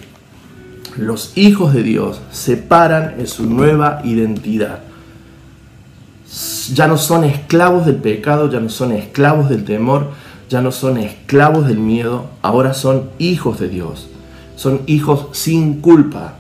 Los 0.98 1.38
hijos 1.38 1.74
de 1.74 1.84
Dios 1.84 2.22
se 2.32 2.58
paran 2.58 3.16
en 3.18 3.28
su 3.28 3.46
nueva 3.46 4.02
identidad. 4.04 4.80
Ya 6.74 6.88
no 6.88 6.98
son 6.98 7.26
esclavos 7.26 7.86
del 7.86 7.98
pecado, 7.98 8.50
ya 8.50 8.60
no 8.60 8.70
son 8.70 8.94
esclavos 8.94 9.50
del 9.50 9.66
temor, 9.66 10.12
ya 10.50 10.62
no 10.62 10.72
son 10.72 10.98
esclavos 10.98 11.68
del 11.68 11.80
miedo, 11.80 12.30
ahora 12.42 12.74
son 12.74 13.10
hijos 13.20 13.60
de 13.60 13.70
Dios. 13.70 14.08
Son 14.56 14.82
hijos 14.86 15.28
sin 15.32 15.82
culpa, 15.82 16.36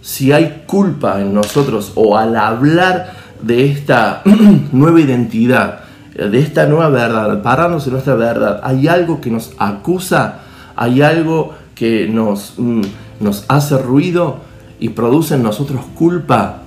si 0.00 0.32
hay 0.32 0.64
culpa 0.66 1.20
en 1.20 1.34
nosotros 1.34 1.92
o 1.94 2.16
al 2.16 2.36
hablar 2.36 3.12
de 3.42 3.70
esta 3.70 4.22
nueva 4.72 5.00
identidad, 5.00 5.80
de 6.14 6.40
esta 6.40 6.66
nueva 6.66 6.88
verdad, 6.88 7.42
pararnos 7.42 7.86
en 7.86 7.92
nuestra 7.92 8.14
verdad, 8.14 8.60
hay 8.64 8.88
algo 8.88 9.20
que 9.20 9.30
nos 9.30 9.52
acusa, 9.58 10.40
hay 10.74 11.02
algo 11.02 11.54
que 11.74 12.08
nos, 12.08 12.54
mm, 12.56 12.82
nos 13.20 13.44
hace 13.48 13.78
ruido 13.78 14.40
y 14.80 14.90
produce 14.90 15.34
en 15.34 15.42
nosotros 15.42 15.80
culpa, 15.94 16.62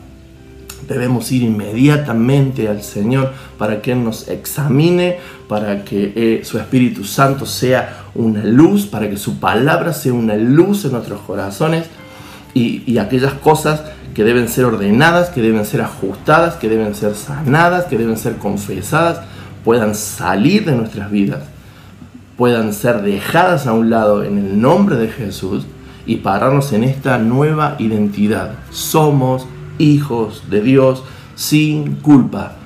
debemos 0.87 1.31
ir 1.31 1.43
inmediatamente 1.43 2.67
al 2.67 2.81
Señor 2.81 3.31
para 3.57 3.81
que 3.81 3.91
Él 3.93 4.03
nos 4.03 4.27
examine, 4.27 5.17
para 5.47 5.83
que 5.83 6.13
eh, 6.15 6.41
su 6.43 6.57
Espíritu 6.57 7.03
Santo 7.03 7.45
sea 7.45 8.07
una 8.15 8.43
luz, 8.43 8.85
para 8.85 9.09
que 9.09 9.17
su 9.17 9.39
palabra 9.39 9.93
sea 9.93 10.13
una 10.13 10.35
luz 10.35 10.85
en 10.85 10.93
nuestros 10.93 11.21
corazones 11.21 11.85
y, 12.53 12.97
aquellas 12.97 13.33
cosas 13.33 13.81
que 14.13 14.23
deben 14.23 14.47
ser 14.47 14.65
ordenadas, 14.65 15.29
que 15.29 15.41
deben 15.41 15.65
ser 15.65 15.81
ajustadas, 15.81 16.55
que 16.55 16.67
deben 16.67 16.95
ser 16.95 17.15
sanadas, 17.15 17.85
que 17.85 17.97
deben 17.97 18.17
ser 18.17 18.37
confesadas, 18.37 19.21
puedan 19.63 19.95
salir 19.95 20.65
de 20.65 20.73
nuestras 20.73 21.09
vidas, 21.09 21.43
puedan 22.37 22.73
ser 22.73 23.01
dejadas 23.01 23.67
a 23.67 23.73
un 23.73 23.89
lado 23.89 24.23
en 24.23 24.37
el 24.37 24.59
nombre 24.59 24.97
de 24.97 25.07
Jesús 25.07 25.65
y 26.05 26.17
pararnos 26.17 26.73
en 26.73 26.83
esta 26.83 27.17
nueva 27.19 27.75
identidad. 27.79 28.51
Somos 28.71 29.47
hijos 29.77 30.43
de 30.49 30.61
Dios 30.61 31.03
sin 31.35 31.95
culpa. 31.95 32.57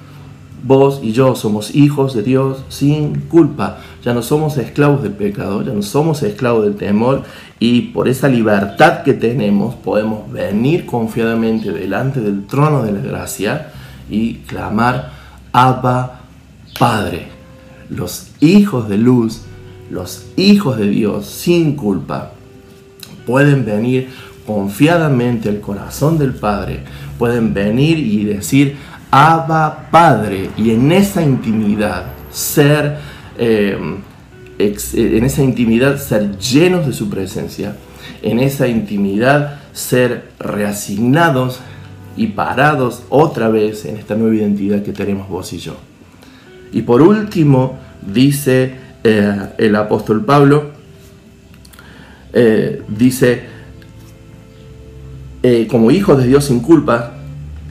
Vos 0.64 1.00
y 1.04 1.12
yo 1.12 1.36
somos 1.36 1.76
hijos 1.76 2.16
de 2.16 2.24
Dios 2.24 2.64
sin 2.70 3.20
culpa. 3.22 3.78
Ya 4.06 4.14
no 4.14 4.22
somos 4.22 4.56
esclavos 4.58 5.02
del 5.02 5.14
pecado, 5.14 5.64
ya 5.64 5.74
no 5.74 5.82
somos 5.82 6.22
esclavos 6.22 6.64
del 6.64 6.76
temor 6.76 7.24
y 7.60 7.82
por 7.82 8.08
esa 8.08 8.28
libertad 8.28 9.02
que 9.02 9.16
tenemos 9.16 9.74
podemos 9.74 10.32
venir 10.32 10.86
confiadamente 10.86 11.72
delante 11.72 12.22
del 12.22 12.46
trono 12.46 12.84
de 12.84 12.92
la 12.92 13.00
gracia 13.00 13.72
y 14.08 14.36
clamar 14.48 15.12
Abba 15.52 16.22
Padre. 16.78 17.30
Los 17.90 18.28
hijos 18.42 18.88
de 18.88 19.00
luz, 19.00 19.42
los 19.90 20.28
hijos 20.36 20.78
de 20.78 20.88
Dios 20.88 21.26
sin 21.26 21.76
culpa 21.76 22.34
pueden 23.26 23.66
venir 23.66 24.10
confiadamente 24.46 25.50
al 25.50 25.62
corazón 25.62 26.20
del 26.20 26.36
Padre, 26.36 26.84
pueden 27.18 27.56
venir 27.56 27.98
y 27.98 28.24
decir 28.24 28.78
Abba 29.10 29.88
Padre 29.90 30.52
y 30.58 30.70
en 30.70 30.92
esa 30.92 31.24
intimidad 31.24 32.04
ser, 32.30 32.98
eh, 33.38 33.78
en 34.58 35.24
esa 35.24 35.44
intimidad 35.44 35.98
ser 35.98 36.38
llenos 36.38 36.86
de 36.88 36.94
su 36.94 37.10
presencia, 37.10 37.76
en 38.22 38.40
esa 38.40 38.68
intimidad 38.68 39.60
ser 39.74 40.30
reasignados 40.40 41.60
y 42.16 42.28
parados 42.28 43.04
otra 43.10 43.50
vez 43.50 43.86
en 43.86 43.98
esta 43.98 44.16
nueva 44.16 44.36
identidad 44.36 44.82
que 44.84 44.94
tenemos 44.94 45.28
vos 45.28 45.52
y 45.54 45.58
yo. 45.58 45.76
Y 46.72 46.84
por 46.84 47.02
último, 47.02 47.78
dice 48.02 48.76
eh, 49.04 49.50
el 49.58 49.76
apóstol 49.76 50.24
Pablo, 50.24 50.72
eh, 52.34 52.82
dice, 52.88 53.56
como 55.70 55.92
hijos 55.92 56.18
de 56.18 56.28
Dios 56.28 56.46
sin 56.46 56.60
culpa, 56.60 57.14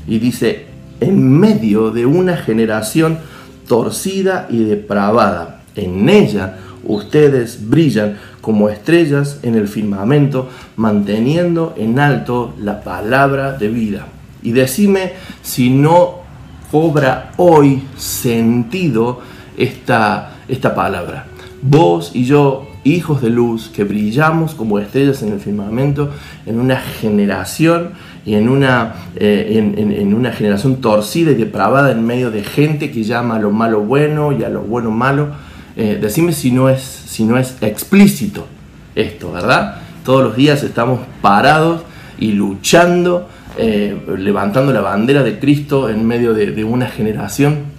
y 0.07 0.19
dice, 0.19 0.67
en 1.01 1.39
medio 1.39 1.91
de 1.91 2.07
una 2.07 2.37
generación 2.37 3.19
torcida 3.67 4.47
y 4.51 4.65
depravada. 4.65 5.63
En 5.77 6.09
ella 6.09 6.59
ustedes 6.85 7.69
brillan 7.69 8.19
como 8.41 8.69
estrellas 8.69 9.41
en 9.43 9.55
el 9.55 9.69
firmamento, 9.69 10.49
manteniendo 10.77 11.75
en 11.77 11.99
alto 11.99 12.55
la 12.61 12.83
palabra 12.83 13.53
de 13.53 13.69
vida. 13.69 14.07
Y 14.43 14.53
decime 14.53 15.15
si 15.43 15.71
no 15.71 16.25
cobra 16.71 17.33
hoy 17.39 17.83
sentido 17.97 19.21
esta, 19.57 20.39
esta 20.49 20.75
palabra. 20.75 21.27
vos 21.63 22.11
y 22.13 22.25
yo, 22.25 22.67
hijos 22.85 23.23
de 23.23 23.31
luz, 23.31 23.71
que 23.75 23.85
brillamos 23.85 24.55
como 24.55 24.79
estrellas 24.79 25.23
en 25.23 25.33
el 25.33 25.41
firmamento, 25.41 26.11
en 26.47 26.61
una 26.61 26.77
generación 26.77 27.91
y 28.27 28.35
en 28.35 28.49
una, 28.49 28.95
eh, 29.17 29.75
en, 29.77 30.15
una 30.15 30.33
generación 30.33 30.77
torcida 30.77 31.33
y 31.33 31.35
depravada 31.35 31.91
en 31.93 32.07
medio 32.07 32.31
de 32.31 32.45
gente 32.45 32.91
que 32.91 33.03
llama 33.03 33.37
a 33.37 33.39
lo 33.39 33.51
malo 33.51 33.81
bueno 33.81 34.33
y 34.33 34.45
a 34.45 34.49
lo 34.49 34.63
bueno 34.63 34.91
malo. 34.91 35.29
Eh, 35.77 35.99
decime 36.01 36.33
si 36.33 36.51
no, 36.51 36.69
es, 36.69 36.83
si 36.83 37.25
no 37.25 37.39
es 37.39 37.57
explícito 37.61 38.47
esto, 38.95 39.33
¿verdad? 39.33 39.77
Todos 40.05 40.23
los 40.23 40.37
días 40.37 40.63
estamos 40.63 41.01
parados 41.21 41.83
y 42.19 42.33
luchando, 42.33 43.29
eh, 43.59 43.99
levantando 44.19 44.73
la 44.73 44.83
bandera 44.83 45.23
de 45.23 45.39
Cristo 45.39 45.89
en 45.89 46.07
medio 46.07 46.33
de, 46.35 46.53
de 46.53 46.65
una 46.65 46.87
generación 46.87 47.75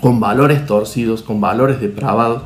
con 0.00 0.20
valores 0.20 0.64
torcidos, 0.66 1.22
con 1.22 1.40
valores 1.40 1.80
depravados. 1.80 2.42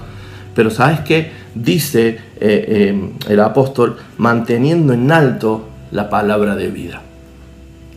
Pero 0.54 0.70
¿sabes 0.70 1.00
qué? 1.00 1.30
Dice 1.54 2.18
el 2.40 3.40
apóstol, 3.40 3.96
manteniendo 4.18 4.92
en 4.92 5.10
alto 5.10 5.68
la 5.90 6.08
palabra 6.08 6.56
de 6.56 6.68
vida. 6.68 7.02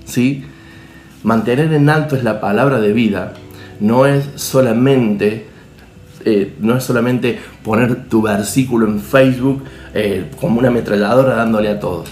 ¿sí? 0.06 0.46
Mantener 1.24 1.72
en 1.74 1.90
alto 1.90 2.16
es 2.16 2.24
la 2.24 2.42
palabra 2.42 2.80
de 2.80 2.92
vida, 2.94 3.34
no 3.80 4.06
es 4.06 4.26
solamente, 4.36 5.48
eh, 6.26 6.54
no 6.60 6.76
es 6.78 6.84
solamente 6.84 7.40
poner 7.64 8.10
tu 8.10 8.22
versículo 8.22 8.88
en 8.88 9.00
Facebook 9.00 9.64
eh, 9.94 10.30
como 10.40 10.60
una 10.60 10.68
ametralladora 10.68 11.36
dándole 11.36 11.70
a 11.70 11.80
todos. 11.80 12.10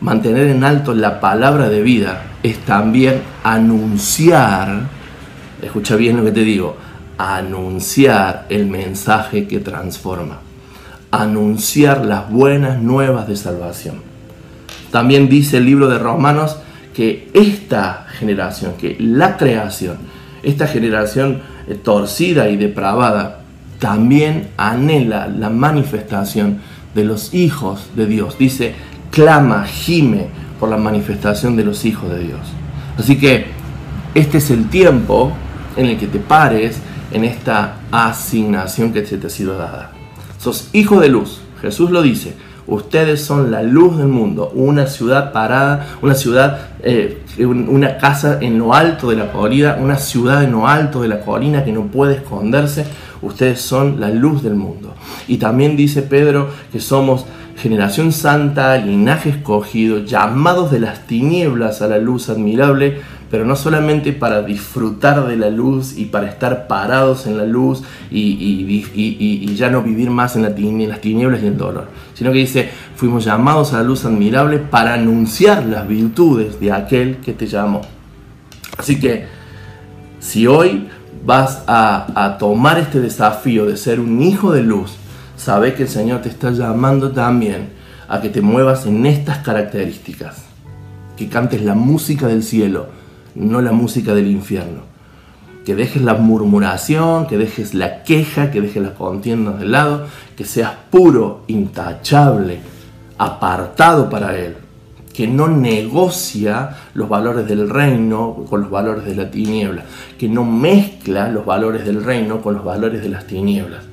Mantener 0.00 0.48
en 0.48 0.64
alto 0.64 0.92
la 0.94 1.20
palabra 1.20 1.68
de 1.68 1.82
vida 1.82 2.24
es 2.42 2.58
también 2.58 3.22
anunciar, 3.44 4.88
escucha 5.62 5.96
bien 5.96 6.16
lo 6.16 6.24
que 6.24 6.32
te 6.32 6.40
digo, 6.40 6.76
anunciar 7.16 8.46
el 8.48 8.66
mensaje 8.66 9.46
que 9.46 9.60
transforma, 9.60 10.40
anunciar 11.22 12.04
las 12.04 12.30
buenas 12.30 12.80
nuevas 12.80 13.28
de 13.28 13.36
salvación. 13.36 13.96
También 14.90 15.28
dice 15.28 15.58
el 15.58 15.66
libro 15.66 15.88
de 15.88 15.98
Romanos 15.98 16.58
que 16.94 17.28
esta 17.34 18.06
generación, 18.18 18.74
que 18.78 18.96
la 18.98 19.36
creación, 19.36 19.98
esta 20.42 20.66
generación 20.66 21.42
eh, 21.68 21.74
torcida 21.74 22.48
y 22.48 22.56
depravada, 22.56 23.40
también 23.78 24.48
anhela 24.56 25.28
la 25.28 25.50
manifestación 25.50 26.60
de 26.94 27.04
los 27.04 27.34
hijos 27.34 27.90
de 27.94 28.06
Dios. 28.06 28.38
Dice, 28.38 28.74
clama, 29.10 29.64
gime 29.64 30.28
por 30.58 30.70
la 30.70 30.78
manifestación 30.78 31.56
de 31.56 31.64
los 31.64 31.84
hijos 31.84 32.10
de 32.10 32.20
Dios. 32.20 32.40
Así 32.98 33.18
que 33.18 33.46
este 34.14 34.38
es 34.38 34.50
el 34.50 34.70
tiempo 34.70 35.32
en 35.76 35.86
el 35.86 35.98
que 35.98 36.06
te 36.06 36.18
pares 36.18 36.78
en 37.12 37.24
esta 37.24 37.76
asignación 37.90 38.92
que 38.92 39.04
se 39.04 39.18
te 39.18 39.26
ha 39.26 39.30
sido 39.30 39.58
dada. 39.58 39.95
Sos 40.38 40.68
hijo 40.72 41.00
de 41.00 41.08
luz, 41.08 41.40
Jesús 41.60 41.90
lo 41.90 42.02
dice, 42.02 42.34
Ustedes 42.66 43.24
son 43.24 43.52
la 43.52 43.62
luz 43.62 43.96
del 43.96 44.08
mundo, 44.08 44.50
una 44.52 44.88
ciudad 44.88 45.32
parada, 45.32 45.86
una 46.02 46.16
ciudad, 46.16 46.70
eh, 46.82 47.22
una 47.38 47.96
casa 47.96 48.38
en 48.40 48.58
lo 48.58 48.74
alto 48.74 49.10
de 49.10 49.16
la 49.16 49.30
colina, 49.30 49.76
una 49.80 49.98
ciudad 49.98 50.42
en 50.42 50.50
lo 50.50 50.66
alto 50.66 51.00
de 51.02 51.08
la 51.08 51.20
colina 51.20 51.64
que 51.64 51.70
no 51.70 51.82
puede 51.82 52.16
esconderse. 52.16 52.84
Ustedes 53.22 53.60
son 53.60 54.00
la 54.00 54.10
luz 54.10 54.42
del 54.42 54.56
mundo. 54.56 54.94
Y 55.28 55.36
también 55.36 55.76
dice 55.76 56.02
Pedro 56.02 56.48
que 56.72 56.80
somos 56.80 57.26
generación 57.56 58.12
santa, 58.12 58.76
linaje 58.76 59.30
escogido, 59.30 60.04
llamados 60.04 60.70
de 60.70 60.80
las 60.80 61.06
tinieblas 61.06 61.82
a 61.82 61.88
la 61.88 61.98
luz 61.98 62.28
admirable 62.28 63.00
pero 63.30 63.44
no 63.44 63.56
solamente 63.56 64.12
para 64.12 64.42
disfrutar 64.42 65.26
de 65.26 65.36
la 65.36 65.50
luz 65.50 65.96
y 65.96 66.06
para 66.06 66.28
estar 66.28 66.66
parados 66.68 67.26
en 67.26 67.36
la 67.36 67.44
luz 67.44 67.82
y, 68.10 69.54
ya 69.56 69.70
no 69.70 69.82
vivir 69.82 70.10
más 70.10 70.36
en, 70.36 70.42
las 70.42 70.54
tinieblas 71.00 71.42
y 71.42 71.46
el 71.46 71.56
dolor, 71.56 71.88
sino 72.14 72.30
que 72.32 72.38
dice, 72.38 72.70
fuimos 72.94 73.24
llamados 73.24 73.72
a 73.72 73.78
la 73.78 73.82
luz 73.82 74.04
admirable 74.04 74.58
para 74.58 74.94
anunciar 74.94 75.64
las 75.66 75.88
virtudes 75.88 76.60
de 76.60 76.72
aquel 76.72 77.16
que 77.18 77.32
te 77.32 77.46
llamó. 77.46 77.82
Así 78.78 79.00
que 79.00 79.26
si 80.20 80.46
hoy 80.46 80.88
vas 81.24 81.64
a 81.66 82.36
tomar 82.38 82.78
este 82.78 83.00
desafío 83.00 83.66
de 83.66 83.76
ser 83.76 83.98
un 83.98 84.22
hijo 84.22 84.52
de 84.52 84.62
luz, 84.62 84.96
sabe 85.36 85.74
que 85.74 85.84
el 85.84 85.88
Señor 85.88 86.22
te 86.22 86.28
está 86.28 86.50
llamando 86.50 87.12
también 87.12 87.70
a 88.08 88.20
que 88.20 88.28
te 88.28 88.40
muevas 88.40 88.86
en 88.86 89.04
estas 89.06 89.38
características, 89.38 90.44
que 91.16 91.28
cantes 91.28 91.62
la 91.62 91.74
música 91.74 92.26
del 92.26 92.42
cielo, 92.42 92.86
no 93.34 93.60
la 93.60 93.72
música 93.72 94.14
del 94.14 94.30
infierno. 94.30 94.82
Que 95.64 95.74
dejes 95.74 96.02
la 96.02 96.14
murmuración, 96.14 97.26
que 97.26 97.38
dejes 97.38 97.74
la 97.74 98.04
queja, 98.04 98.50
que 98.50 98.60
dejes 98.60 98.82
las 98.82 98.92
contiendas 98.92 99.58
de 99.58 99.66
lado, 99.66 100.06
que 100.36 100.44
seas 100.44 100.72
puro, 100.90 101.42
intachable, 101.48 102.60
apartado 103.18 104.08
para 104.08 104.38
Él, 104.38 104.56
que 105.12 105.26
no 105.26 105.48
negocia 105.48 106.76
los 106.94 107.08
valores 107.08 107.48
del 107.48 107.68
reino 107.68 108.44
con 108.48 108.60
los 108.60 108.70
valores 108.70 109.04
de 109.04 109.16
la 109.16 109.30
tiniebla, 109.30 109.82
que 110.18 110.28
no 110.28 110.44
mezcla 110.44 111.28
los 111.30 111.44
valores 111.44 111.84
del 111.84 112.04
reino 112.04 112.40
con 112.42 112.54
los 112.54 112.64
valores 112.64 113.02
de 113.02 113.08
las 113.08 113.26
tinieblas, 113.26 113.85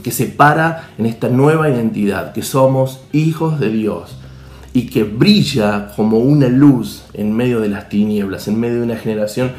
que 0.00 0.10
se 0.10 0.26
para 0.26 0.90
en 0.98 1.06
esta 1.06 1.28
nueva 1.28 1.68
identidad, 1.70 2.32
que 2.32 2.42
somos 2.42 3.00
hijos 3.12 3.60
de 3.60 3.70
Dios, 3.70 4.16
y 4.72 4.86
que 4.86 5.04
brilla 5.04 5.92
como 5.96 6.18
una 6.18 6.48
luz 6.48 7.04
en 7.14 7.34
medio 7.34 7.60
de 7.60 7.68
las 7.68 7.88
tinieblas, 7.88 8.46
en 8.48 8.60
medio 8.60 8.76
de 8.76 8.84
una 8.84 8.96
generación 8.96 9.52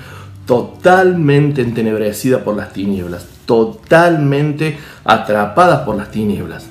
totalmente 0.46 1.62
entenebrecida 1.62 2.44
por 2.44 2.56
las 2.56 2.74
tinieblas, 2.74 3.26
totalmente 3.46 4.78
atrapadas 5.04 5.82
por 5.82 5.96
las 5.96 6.12
tinieblas. 6.12 6.66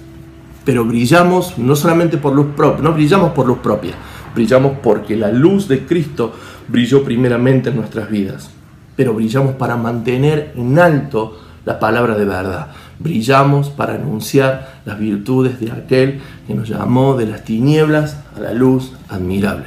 Pero 0.65 0.85
brillamos 0.85 1.59
no 1.59 1.77
solamente 1.77 2.17
por 2.17 2.35
luz 2.35 2.49
propia, 2.57 2.83
no 2.83 2.93
brillamos 2.93 3.33
por 3.33 3.47
luz 3.47 3.59
propia, 3.59 3.95
brillamos 4.35 4.79
porque 4.83 5.17
la 5.17 5.31
luz 5.31 5.69
de 5.69 5.87
Cristo 5.87 6.33
brilló 6.69 7.05
primeramente 7.05 7.71
en 7.71 7.77
nuestras 7.77 8.11
vidas. 8.11 8.51
Pero 8.97 9.15
brillamos 9.15 9.55
para 9.55 9.77
mantener 9.77 10.53
en 10.57 10.79
alto 10.79 11.39
la 11.65 11.79
palabra 11.79 12.17
de 12.17 12.25
verdad, 12.25 12.69
brillamos 13.01 13.71
para 13.71 13.95
anunciar 13.95 14.81
las 14.85 14.99
virtudes 14.99 15.59
de 15.59 15.73
aquel 15.73 16.21
que 16.47 16.55
nos 16.55 16.69
llamó 16.69 17.17
de 17.17 17.27
las 17.27 17.45
tinieblas 17.45 18.17
a 18.37 18.41
la 18.41 18.53
luz 18.53 18.93
admirable. 19.09 19.65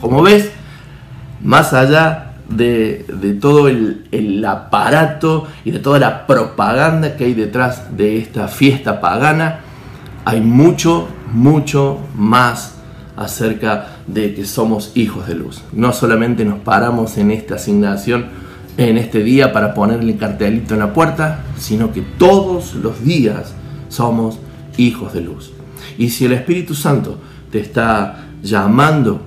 Como 0.00 0.22
ves, 0.22 0.50
más 1.42 1.72
allá 1.72 2.32
de, 2.48 3.04
todo 3.40 3.68
el, 3.68 4.08
el, 4.10 4.44
aparato 4.44 5.46
y 5.64 5.70
de 5.70 5.78
toda 5.78 5.98
la 5.98 6.26
propaganda 6.26 7.16
que 7.16 7.24
hay 7.24 7.34
detrás 7.34 7.96
de 7.96 8.18
esta 8.18 8.48
fiesta 8.48 9.00
pagana, 9.00 9.60
hay 10.24 10.40
mucho, 10.40 11.08
mucho 11.32 11.98
más 12.16 12.74
acerca 13.16 13.98
de 14.06 14.34
que 14.34 14.44
somos 14.44 14.92
hijos 14.94 15.28
de 15.28 15.34
luz. 15.34 15.62
No 15.72 15.92
solamente 15.92 16.44
nos 16.44 16.60
paramos 16.60 17.18
en 17.18 17.30
esta 17.30 17.56
asignación, 17.56 18.26
en 18.88 18.96
este 18.96 19.22
día 19.22 19.52
para 19.52 19.74
ponerle 19.74 20.16
cartelito 20.16 20.72
en 20.72 20.80
la 20.80 20.94
puerta, 20.94 21.44
sino 21.58 21.92
que 21.92 22.00
todos 22.00 22.74
los 22.74 23.04
días 23.04 23.52
somos 23.90 24.38
hijos 24.78 25.12
de 25.12 25.20
luz. 25.20 25.52
Y 25.98 26.08
si 26.08 26.24
el 26.24 26.32
Espíritu 26.32 26.74
Santo 26.74 27.18
te 27.52 27.60
está 27.60 28.24
llamando 28.42 29.20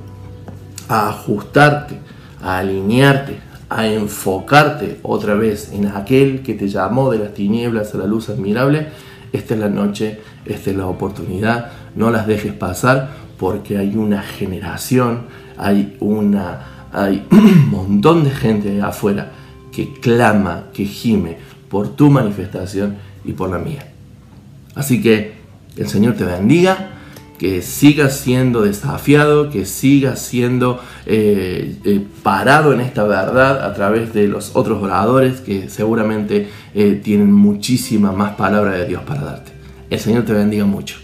a 0.89 1.09
ajustarte, 1.09 1.99
a 2.41 2.57
alinearte, 2.57 3.41
a 3.69 3.85
enfocarte 3.85 4.99
otra 5.03 5.35
vez 5.35 5.71
en 5.71 5.85
aquel 5.85 6.41
que 6.41 6.55
te 6.55 6.67
llamó 6.67 7.11
de 7.11 7.19
las 7.19 7.35
tinieblas 7.35 7.93
a 7.93 7.99
la 7.99 8.07
luz 8.07 8.29
admirable, 8.29 8.87
esta 9.33 9.53
es 9.53 9.59
la 9.59 9.69
noche, 9.69 10.19
esta 10.45 10.71
es 10.71 10.75
la 10.75 10.87
oportunidad, 10.87 11.69
no 11.95 12.09
las 12.09 12.25
dejes 12.25 12.53
pasar 12.53 13.11
porque 13.37 13.77
hay 13.77 13.97
una 13.97 14.23
generación, 14.23 15.25
hay, 15.57 15.95
una, 15.99 16.87
hay 16.91 17.27
un 17.31 17.69
montón 17.69 18.23
de 18.23 18.31
gente 18.31 18.81
afuera 18.81 19.42
que 19.73 19.93
clama, 19.93 20.65
que 20.73 20.85
gime 20.85 21.37
por 21.69 21.95
tu 21.95 22.09
manifestación 22.09 22.97
y 23.25 23.33
por 23.33 23.49
la 23.49 23.57
mía. 23.57 23.91
Así 24.75 25.01
que 25.01 25.33
el 25.75 25.87
Señor 25.87 26.15
te 26.15 26.23
bendiga, 26.23 26.91
que 27.37 27.61
sigas 27.61 28.17
siendo 28.17 28.61
desafiado, 28.61 29.49
que 29.49 29.65
sigas 29.65 30.19
siendo 30.21 30.79
eh, 31.05 31.77
eh, 31.83 32.05
parado 32.21 32.73
en 32.73 32.79
esta 32.79 33.03
verdad 33.03 33.65
a 33.65 33.73
través 33.73 34.13
de 34.13 34.27
los 34.27 34.55
otros 34.55 34.81
oradores 34.81 35.41
que 35.41 35.67
seguramente 35.67 36.47
eh, 36.73 37.01
tienen 37.03 37.33
muchísima 37.33 38.11
más 38.11 38.35
palabra 38.35 38.71
de 38.73 38.85
Dios 38.85 39.01
para 39.03 39.23
darte. 39.23 39.51
El 39.89 39.99
Señor 39.99 40.23
te 40.23 40.33
bendiga 40.33 40.65
mucho. 40.65 41.02